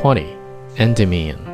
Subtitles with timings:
[0.00, 0.36] 20.
[0.76, 1.44] Endymion.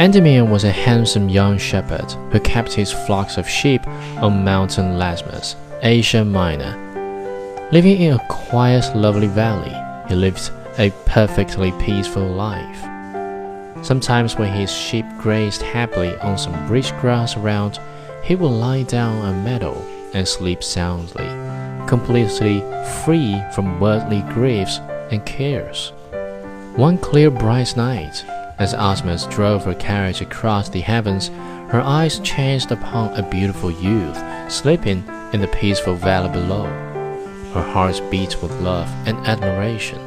[0.00, 3.86] Endymion was a handsome young shepherd who kept his flocks of sheep
[4.16, 6.72] on Mountain Latmos, Asia Minor.
[7.70, 9.76] Living in a quiet, lovely valley,
[10.08, 12.80] he lived a perfectly peaceful life.
[13.84, 17.78] Sometimes, when his sheep grazed happily on some rich grass around,
[18.22, 19.76] he would lie down on a meadow
[20.14, 21.28] and sleep soundly,
[21.86, 22.60] completely
[23.04, 24.78] free from worldly griefs
[25.10, 25.92] and cares.
[26.76, 28.24] One clear, bright night,
[28.58, 31.28] as Artemis drove her carriage across the heavens,
[31.68, 36.64] her eyes chanced upon a beautiful youth sleeping in the peaceful valley below.
[37.52, 40.00] Her heart beat with love and admiration.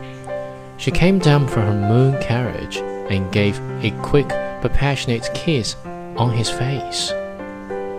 [0.75, 2.75] She came down from her moon carriage
[3.09, 5.77] and gave a quick but passionate kiss
[6.17, 7.13] on his face.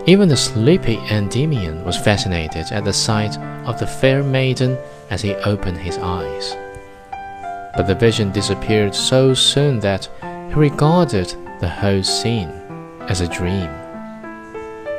[0.06, 4.77] Even the sleepy Endymion was fascinated at the sight of the fair maiden
[5.08, 6.55] as he opened his eyes
[7.79, 10.09] but the vision disappeared so soon that
[10.48, 12.48] he regarded the whole scene
[13.03, 13.71] as a dream.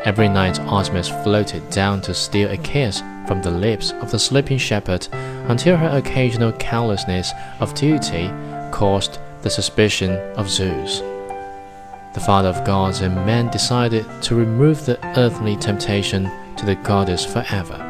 [0.05, 4.57] Every night Artemis floated down to steal a kiss from the lips of the sleeping
[4.57, 5.09] shepherd
[5.49, 8.31] until her occasional carelessness of duty
[8.71, 10.99] caused the suspicion of Zeus.
[12.13, 17.25] The father of gods and men decided to remove the earthly temptation to the goddess
[17.25, 17.85] forever.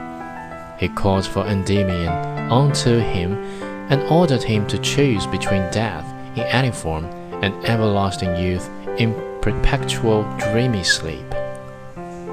[0.79, 6.71] He called for Endymion unto him and ordered him to choose between death in any
[6.71, 7.05] form
[7.43, 11.29] and everlasting youth in perpetual dreamy sleep.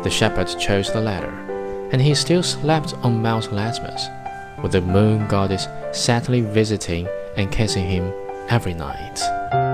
[0.02, 1.30] The shepherd chose the latter,
[1.92, 7.86] and he still slept on Mount Latmos, with the moon goddess sadly visiting and kissing
[7.86, 8.12] him
[8.48, 9.65] every night.